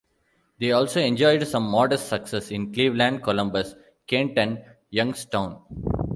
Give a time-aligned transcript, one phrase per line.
[0.59, 3.75] They also enjoyed some modest success in Cleveland, Columbus,
[4.07, 5.61] Kent and Youngstown.